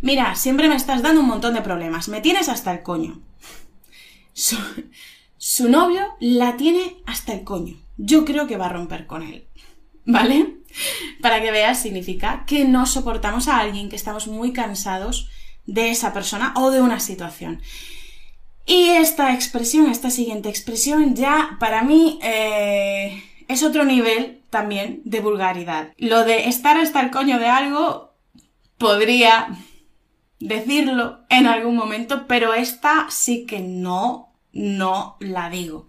[0.00, 2.08] Mira, siempre me estás dando un montón de problemas.
[2.08, 3.20] Me tienes hasta el coño.
[4.32, 7.76] Su, novio la tiene hasta el coño.
[7.98, 9.46] Yo creo que va a romper con él.
[10.06, 10.56] ¿Vale?
[11.20, 15.28] Para que veas, significa que no soportamos a alguien, que estamos muy cansados
[15.66, 17.60] de esa persona o de una situación.
[18.66, 25.20] Y esta expresión, esta siguiente expresión, ya para mí eh, es otro nivel también de
[25.20, 25.92] vulgaridad.
[25.98, 28.12] Lo de estar hasta el coño de algo
[28.76, 29.48] podría
[30.40, 35.88] decirlo en algún momento, pero esta sí que no, no la digo.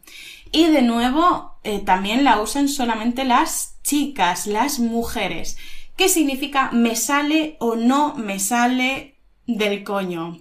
[0.51, 5.57] Y de nuevo, eh, también la usan solamente las chicas, las mujeres.
[5.95, 9.15] ¿Qué significa me sale o no me sale
[9.47, 10.39] del coño?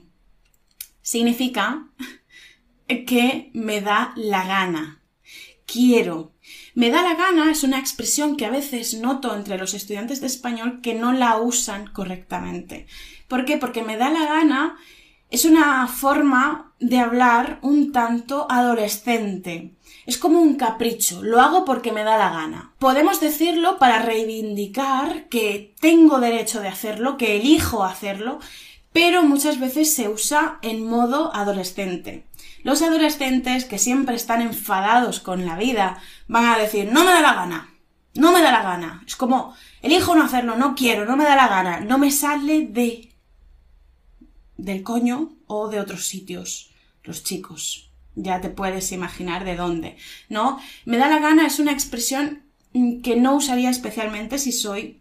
[1.00, 1.88] Significa
[2.86, 5.02] que me da la gana.
[5.66, 6.32] Quiero.
[6.74, 10.26] Me da la gana es una expresión que a veces noto entre los estudiantes de
[10.26, 12.86] español que no la usan correctamente.
[13.28, 13.56] ¿Por qué?
[13.56, 14.76] Porque me da la gana
[15.30, 19.74] es una forma de hablar un tanto adolescente.
[20.06, 22.74] Es como un capricho, lo hago porque me da la gana.
[22.78, 28.38] Podemos decirlo para reivindicar que tengo derecho de hacerlo, que elijo hacerlo,
[28.92, 32.24] pero muchas veces se usa en modo adolescente.
[32.66, 37.20] Los adolescentes que siempre están enfadados con la vida van a decir, no me da
[37.20, 37.72] la gana,
[38.14, 39.04] no me da la gana.
[39.06, 42.66] Es como, elijo no hacerlo, no quiero, no me da la gana, no me sale
[42.66, 43.14] de
[44.56, 46.72] del coño o de otros sitios,
[47.04, 47.88] los chicos.
[48.16, 49.96] Ya te puedes imaginar de dónde,
[50.28, 50.58] ¿no?
[50.86, 52.42] Me da la gana es una expresión
[53.04, 55.00] que no usaría especialmente si soy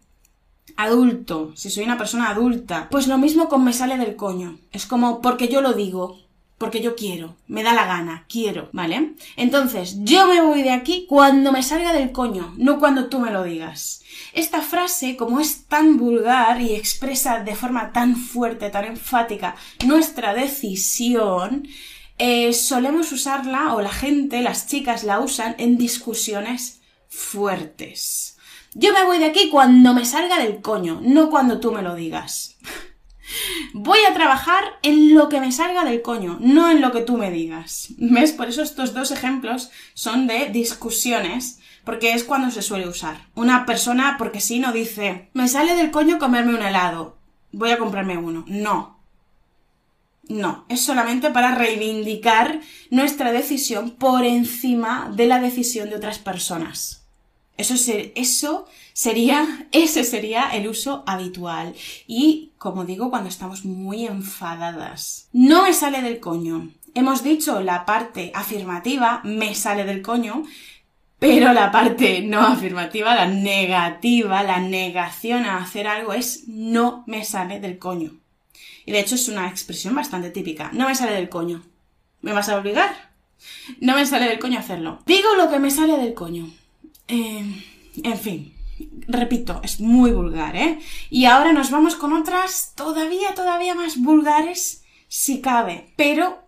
[0.76, 2.86] adulto, si soy una persona adulta.
[2.92, 4.56] Pues lo mismo con me sale del coño.
[4.70, 6.25] Es como porque yo lo digo,
[6.58, 9.14] porque yo quiero, me da la gana, quiero, ¿vale?
[9.36, 13.30] Entonces, yo me voy de aquí cuando me salga del coño, no cuando tú me
[13.30, 14.02] lo digas.
[14.32, 20.32] Esta frase, como es tan vulgar y expresa de forma tan fuerte, tan enfática nuestra
[20.32, 21.68] decisión,
[22.18, 28.38] eh, solemos usarla, o la gente, las chicas la usan en discusiones fuertes.
[28.72, 31.94] Yo me voy de aquí cuando me salga del coño, no cuando tú me lo
[31.94, 32.56] digas.
[33.72, 37.16] Voy a trabajar en lo que me salga del coño, no en lo que tú
[37.16, 37.88] me digas.
[37.98, 38.32] ¿Ves?
[38.32, 43.26] Por eso estos dos ejemplos son de discusiones, porque es cuando se suele usar.
[43.34, 47.16] Una persona, porque si no dice, me sale del coño comerme un helado,
[47.52, 48.44] voy a comprarme uno.
[48.48, 48.96] No.
[50.28, 52.60] No, es solamente para reivindicar
[52.90, 57.05] nuestra decisión por encima de la decisión de otras personas.
[57.56, 57.76] Eso,
[58.92, 61.74] sería, ese sería el uso habitual.
[62.06, 65.28] Y, como digo, cuando estamos muy enfadadas.
[65.32, 66.70] No me sale del coño.
[66.94, 70.44] Hemos dicho la parte afirmativa, me sale del coño,
[71.18, 77.24] pero la parte no afirmativa, la negativa, la negación a hacer algo es no me
[77.24, 78.12] sale del coño.
[78.86, 80.70] Y de hecho es una expresión bastante típica.
[80.72, 81.62] No me sale del coño.
[82.22, 83.10] ¿Me vas a obligar?
[83.80, 85.00] No me sale del coño hacerlo.
[85.06, 86.50] Digo lo que me sale del coño.
[87.08, 87.44] Eh,
[88.02, 88.54] en fin,
[89.06, 90.78] repito, es muy vulgar, ¿eh?
[91.10, 95.92] Y ahora nos vamos con otras todavía, todavía más vulgares, si cabe.
[95.96, 96.42] Pero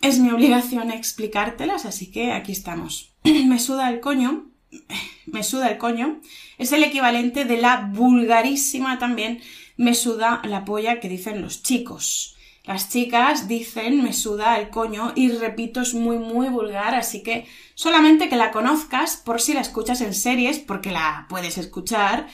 [0.00, 3.14] es mi obligación explicártelas, así que aquí estamos.
[3.24, 4.46] me suda el coño,
[5.26, 6.20] me suda el coño,
[6.58, 9.40] es el equivalente de la vulgarísima también
[9.76, 12.35] me suda la polla que dicen los chicos.
[12.66, 17.46] Las chicas dicen me suda el coño y repito es muy muy vulgar, así que
[17.74, 22.26] solamente que la conozcas por si la escuchas en series, porque la puedes escuchar,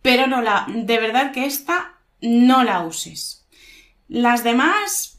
[0.00, 3.48] pero no la, de verdad que esta no la uses.
[4.06, 5.18] Las demás,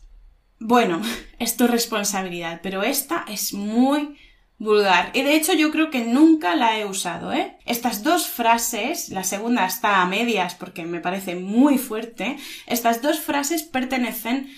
[0.59, 1.01] bueno,
[1.39, 4.17] es tu responsabilidad, pero esta es muy
[4.61, 5.09] vulgar.
[5.15, 7.57] Y de hecho yo creo que nunca la he usado, ¿eh?
[7.65, 13.19] Estas dos frases, la segunda está a medias porque me parece muy fuerte, estas dos
[13.19, 14.53] frases pertenecen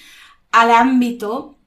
[0.52, 1.58] al ámbito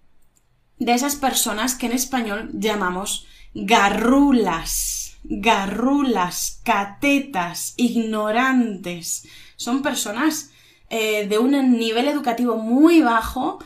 [0.78, 9.26] de esas personas que en español llamamos garrulas, garrulas, catetas, ignorantes.
[9.56, 10.50] Son personas
[10.90, 13.64] eh, de un nivel educativo muy bajo,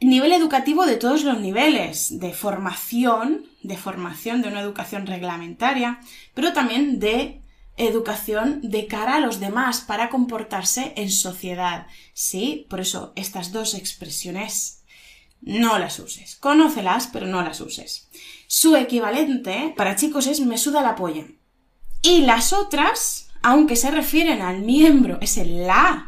[0.00, 6.00] nivel educativo de todos los niveles, de formación, de formación de una educación reglamentaria,
[6.34, 7.42] pero también de
[7.76, 11.86] educación de cara a los demás para comportarse en sociedad.
[12.12, 14.82] Sí, por eso estas dos expresiones
[15.40, 16.36] no las uses.
[16.36, 18.08] Conócelas, pero no las uses.
[18.48, 21.26] Su equivalente para chicos es me suda la polla.
[22.02, 26.07] Y las otras, aunque se refieren al miembro, es el la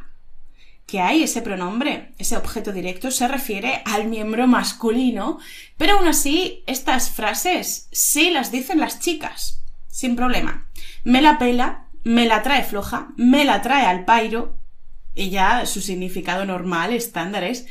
[0.90, 5.38] que hay, ese pronombre, ese objeto directo, se refiere al miembro masculino,
[5.76, 10.68] pero aún así estas frases sí las dicen las chicas, sin problema.
[11.04, 14.58] Me la pela, me la trae floja, me la trae al pairo,
[15.14, 17.66] y ya su significado normal, estándar es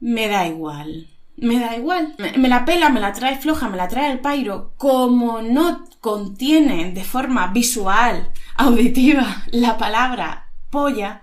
[0.00, 1.08] me da igual.
[1.36, 2.14] Me da igual.
[2.18, 4.74] Me, la pela, me la trae floja, me la trae al pairo.
[4.76, 11.22] Como no contiene de forma visual, auditiva, la palabra polla,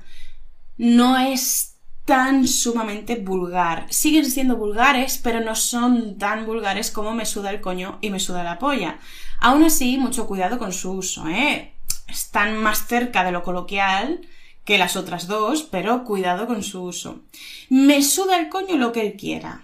[0.80, 3.86] no es tan sumamente vulgar.
[3.92, 8.20] Siguen siendo vulgares, pero no son tan vulgares como me suda el coño y me
[8.20, 8.98] suda la polla.
[9.40, 11.74] Aún así, mucho cuidado con su uso, ¿eh?
[12.08, 14.22] Están más cerca de lo coloquial
[14.64, 17.24] que las otras dos, pero cuidado con su uso.
[17.70, 19.64] Me suda el coño lo que él quiera.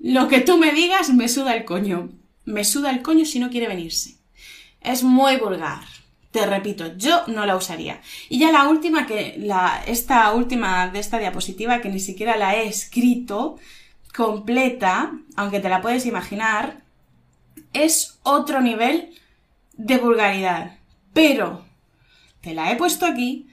[0.00, 2.10] Lo que tú me digas me suda el coño.
[2.44, 4.16] Me suda el coño si no quiere venirse.
[4.80, 6.01] Es muy vulgar.
[6.32, 8.00] Te repito, yo no la usaría.
[8.30, 12.56] Y ya la última que, la, esta última de esta diapositiva que ni siquiera la
[12.56, 13.58] he escrito
[14.14, 16.80] completa, aunque te la puedes imaginar,
[17.74, 19.14] es otro nivel
[19.74, 20.78] de vulgaridad.
[21.12, 21.66] Pero
[22.40, 23.48] te la he puesto aquí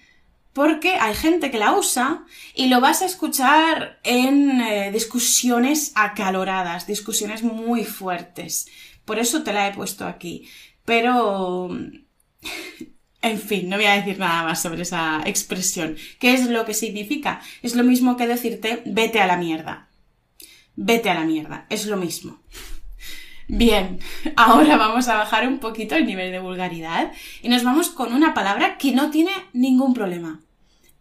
[0.53, 2.23] porque hay gente que la usa
[2.55, 8.67] y lo vas a escuchar en eh, discusiones acaloradas, discusiones muy fuertes.
[9.03, 10.47] Por eso te la he puesto aquí.
[10.85, 11.69] Pero...
[13.21, 15.97] En fin, no voy a decir nada más sobre esa expresión.
[16.19, 17.41] ¿Qué es lo que significa?
[17.61, 19.89] Es lo mismo que decirte vete a la mierda.
[20.75, 21.65] Vete a la mierda.
[21.69, 22.39] Es lo mismo.
[23.49, 23.99] Bien,
[24.37, 28.33] ahora vamos a bajar un poquito el nivel de vulgaridad y nos vamos con una
[28.33, 30.39] palabra que no tiene ningún problema.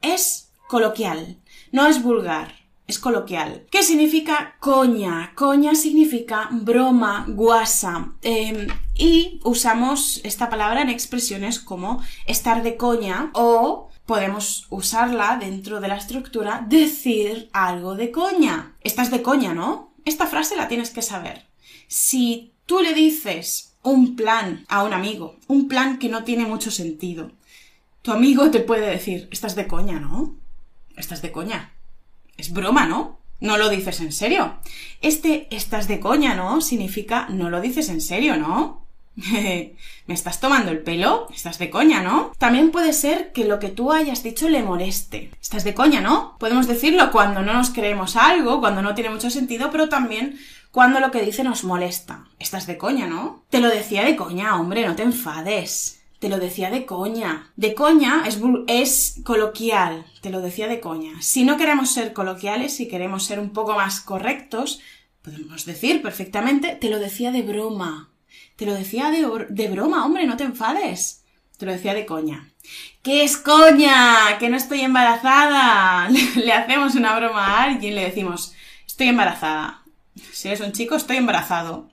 [0.01, 1.37] Es coloquial,
[1.72, 2.55] no es vulgar,
[2.88, 3.66] es coloquial.
[3.70, 5.33] ¿Qué significa coña?
[5.35, 8.14] Coña significa broma, guasa.
[8.22, 15.81] Em, y usamos esta palabra en expresiones como estar de coña o podemos usarla dentro
[15.81, 18.74] de la estructura decir algo de coña.
[18.81, 19.92] Estás de coña, ¿no?
[20.07, 21.44] Esta frase la tienes que saber.
[21.88, 26.70] Si tú le dices un plan a un amigo, un plan que no tiene mucho
[26.70, 27.33] sentido,
[28.01, 30.35] tu amigo te puede decir, estás de coña, ¿no?
[30.96, 31.74] Estás de coña.
[32.38, 33.18] Es broma, ¿no?
[33.40, 34.55] No lo dices en serio.
[35.03, 36.61] Este estás de coña, ¿no?
[36.61, 38.87] Significa no lo dices en serio, ¿no?
[39.16, 41.29] ¿Me estás tomando el pelo?
[41.35, 42.33] Estás de coña, ¿no?
[42.38, 45.31] También puede ser que lo que tú hayas dicho le moleste.
[45.40, 46.37] Estás de coña, ¿no?
[46.38, 50.38] Podemos decirlo cuando no nos creemos algo, cuando no tiene mucho sentido, pero también
[50.70, 52.24] cuando lo que dice nos molesta.
[52.38, 53.44] Estás de coña, ¿no?
[53.51, 55.97] Te lo decía de coña, hombre, no te enfades.
[56.18, 57.52] Te lo decía de coña.
[57.57, 60.07] De coña es, es coloquial.
[60.20, 61.20] Te lo decía de coña.
[61.22, 64.81] Si no queremos ser coloquiales, si queremos ser un poco más correctos,
[65.22, 68.11] podemos decir perfectamente, te lo decía de broma.
[68.57, 71.22] Te lo decía de, de broma, hombre, no te enfades.
[71.57, 72.50] Te lo decía de coña.
[73.02, 74.38] ¿Qué es coña?
[74.38, 76.09] Que no estoy embarazada.
[76.35, 78.52] Le hacemos una broma a alguien y le decimos,
[78.87, 79.83] estoy embarazada
[80.33, 81.90] si eres un chico, estoy embarazado.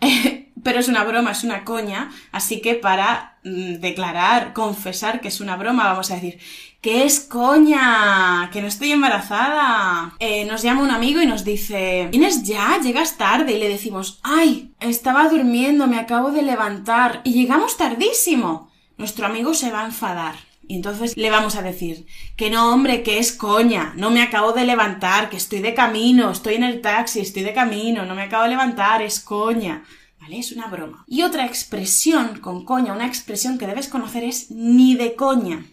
[0.62, 5.40] Pero es una broma, es una coña, así que para mm, declarar, confesar que es
[5.40, 6.38] una broma, vamos a decir,
[6.82, 10.14] que es coña, que no estoy embarazada.
[10.18, 12.80] Eh, nos llama un amigo y nos dice, ¿vienes ya?
[12.82, 18.70] Llegas tarde y le decimos, ay, estaba durmiendo, me acabo de levantar y llegamos tardísimo.
[18.98, 20.34] Nuestro amigo se va a enfadar.
[20.66, 24.52] Y entonces le vamos a decir que no, hombre, que es coña, no me acabo
[24.52, 28.22] de levantar, que estoy de camino, estoy en el taxi, estoy de camino, no me
[28.22, 29.84] acabo de levantar, es coña.
[30.22, 30.38] ¿Vale?
[30.38, 31.04] Es una broma.
[31.08, 35.66] Y otra expresión con coña, una expresión que debes conocer es ni de coña.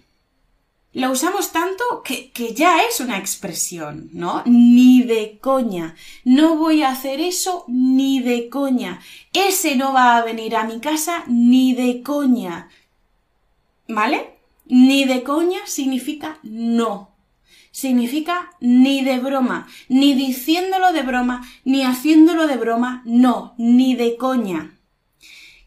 [0.91, 4.41] La usamos tanto que, que ya es una expresión, ¿no?
[4.47, 5.95] Ni de coña.
[6.23, 8.99] No voy a hacer eso ni de coña.
[9.33, 12.69] Ese no va a venir a mi casa ni de coña.
[13.87, 14.39] ¿Vale?
[14.65, 17.08] Ni de coña significa no.
[17.79, 24.17] Significa ni de broma, ni diciéndolo de broma, ni haciéndolo de broma, no, ni de
[24.17, 24.75] coña.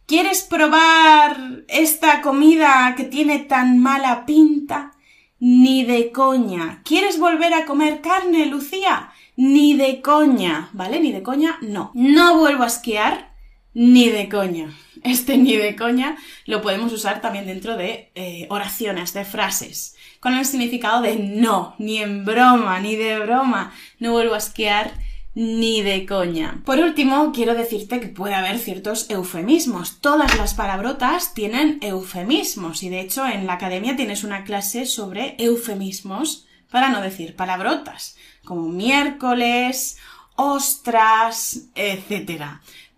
[0.06, 4.92] ¿Quieres probar esta comida que tiene tan mala pinta?
[5.38, 6.82] Ni de coña.
[6.84, 9.10] ¿Quieres volver a comer carne, Lucía?
[9.36, 11.00] Ni de coña, ¿vale?
[11.00, 11.90] Ni de coña, no.
[11.94, 13.32] No vuelvo a esquiar,
[13.74, 14.76] ni de coña.
[15.02, 20.34] Este ni de coña lo podemos usar también dentro de eh, oraciones, de frases, con
[20.34, 24.92] el significado de no, ni en broma, ni de broma, no vuelvo a esquiar,
[25.34, 26.62] ni de coña.
[26.64, 29.98] Por último, quiero decirte que puede haber ciertos eufemismos.
[30.00, 35.34] Todas las palabrotas tienen eufemismos y de hecho en la academia tienes una clase sobre
[35.40, 39.96] eufemismos para no decir palabrotas, como miércoles,
[40.36, 42.44] ostras, etc.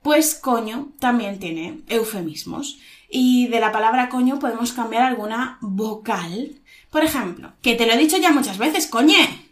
[0.03, 2.79] Pues coño también tiene eufemismos.
[3.09, 6.61] Y de la palabra coño podemos cambiar alguna vocal.
[6.95, 9.51] Por ejemplo, que te lo he dicho ya muchas veces, coñe.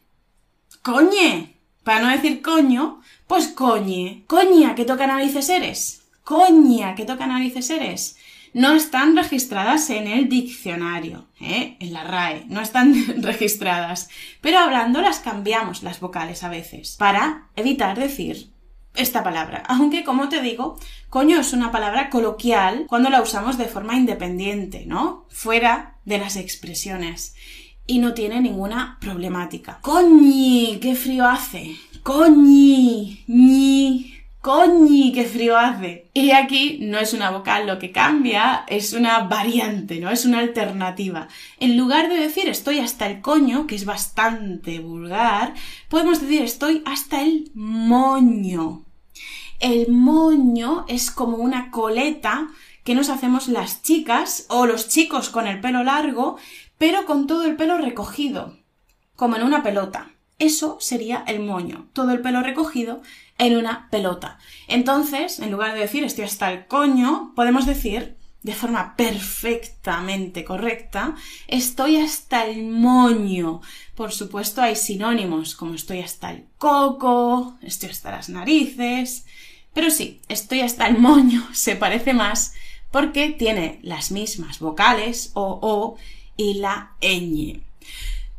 [0.80, 1.56] Coñe.
[1.82, 4.22] Para no decir coño, pues coñe.
[4.28, 6.02] Coña, que toca narices eres.
[6.22, 8.16] Coña, que toca narices eres.
[8.54, 11.76] No están registradas en el diccionario, ¿eh?
[11.80, 14.08] en la RAE, no están registradas.
[14.40, 18.51] Pero hablando las cambiamos las vocales a veces, para evitar decir
[18.94, 19.62] esta palabra.
[19.68, 20.78] Aunque, como te digo,
[21.08, 25.26] coño es una palabra coloquial cuando la usamos de forma independiente, ¿no?
[25.30, 27.34] Fuera de las expresiones
[27.86, 29.78] y no tiene ninguna problemática.
[29.80, 30.78] ¡Coñi!
[30.80, 31.76] ¡Qué frío hace!
[32.02, 33.24] ¡Coñi!
[33.26, 34.11] ¡Ni!
[34.42, 35.12] ¡Coñi!
[35.12, 36.10] ¡Qué frío hace!
[36.14, 40.10] Y aquí no es una vocal lo que cambia, es una variante, ¿no?
[40.10, 41.28] Es una alternativa.
[41.60, 45.54] En lugar de decir estoy hasta el coño, que es bastante vulgar,
[45.88, 48.84] podemos decir estoy hasta el moño.
[49.60, 52.48] El moño es como una coleta
[52.82, 56.36] que nos hacemos las chicas o los chicos con el pelo largo
[56.78, 58.56] pero con todo el pelo recogido,
[59.14, 60.10] como en una pelota.
[60.42, 63.00] Eso sería el moño, todo el pelo recogido
[63.38, 64.40] en una pelota.
[64.66, 71.14] Entonces, en lugar de decir estoy hasta el coño, podemos decir de forma perfectamente correcta,
[71.46, 73.60] estoy hasta el moño.
[73.94, 79.26] Por supuesto, hay sinónimos como estoy hasta el coco, estoy hasta las narices,
[79.72, 82.52] pero sí, estoy hasta el moño se parece más
[82.90, 85.96] porque tiene las mismas vocales o o
[86.36, 87.62] y la ñ.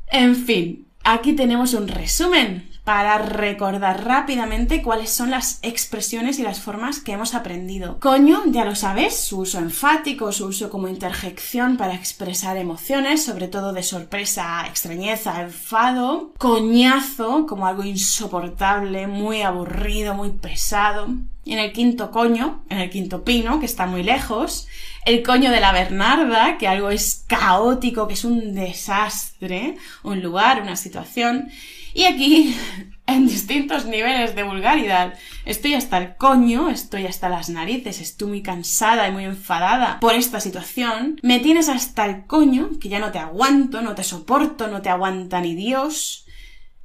[0.07, 6.59] En fin, aquí tenemos un resumen para recordar rápidamente cuáles son las expresiones y las
[6.59, 7.97] formas que hemos aprendido.
[7.99, 13.47] Coño, ya lo sabes, su uso enfático, su uso como interjección para expresar emociones, sobre
[13.47, 16.33] todo de sorpresa, extrañeza, enfado.
[16.37, 21.07] Coñazo, como algo insoportable, muy aburrido, muy pesado.
[21.45, 24.67] Y en el quinto coño, en el quinto pino, que está muy lejos,
[25.05, 30.61] el coño de la Bernarda, que algo es caótico, que es un desastre, un lugar,
[30.61, 31.49] una situación.
[31.93, 32.55] Y aquí,
[33.07, 35.13] en distintos niveles de vulgaridad,
[35.45, 40.13] estoy hasta el coño, estoy hasta las narices, estoy muy cansada y muy enfadada por
[40.13, 41.19] esta situación.
[41.21, 44.89] Me tienes hasta el coño, que ya no te aguanto, no te soporto, no te
[44.89, 46.23] aguanta ni Dios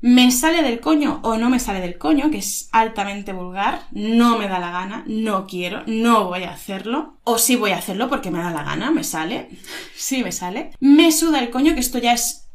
[0.00, 4.38] me sale del coño o no me sale del coño, que es altamente vulgar, no
[4.38, 8.08] me da la gana, no quiero, no voy a hacerlo, o sí voy a hacerlo
[8.08, 9.48] porque me da la gana, me sale,
[9.96, 10.70] sí me sale.
[10.78, 12.48] Me suda el coño, que esto ya es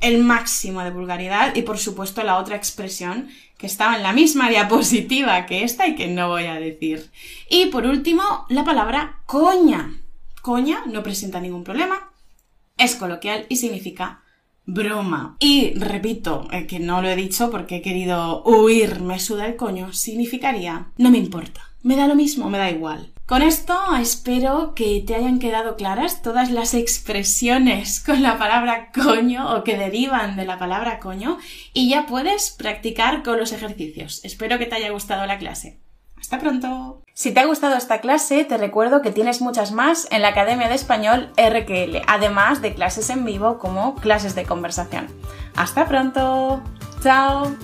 [0.00, 4.50] el máximo de vulgaridad, y por supuesto la otra expresión que estaba en la misma
[4.50, 7.10] diapositiva que esta y que no voy a decir.
[7.50, 10.00] Y por último, la palabra coña.
[10.42, 12.10] Coña no presenta ningún problema,
[12.76, 14.22] es coloquial y significa
[14.68, 15.36] broma.
[15.40, 19.56] Y repito, eh, que no lo he dicho porque he querido huir, me suda el
[19.56, 21.62] coño, significaría no me importa.
[21.82, 23.12] Me da lo mismo, me da igual.
[23.24, 29.54] Con esto espero que te hayan quedado claras todas las expresiones con la palabra coño
[29.54, 31.38] o que derivan de la palabra coño
[31.72, 34.24] y ya puedes practicar con los ejercicios.
[34.24, 35.78] Espero que te haya gustado la clase.
[36.18, 37.02] Hasta pronto.
[37.18, 40.68] Si te ha gustado esta clase, te recuerdo que tienes muchas más en la Academia
[40.68, 45.08] de Español RQL, además de clases en vivo como clases de conversación.
[45.56, 46.62] Hasta pronto.
[47.02, 47.56] Chao.